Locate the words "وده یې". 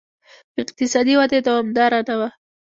1.17-1.45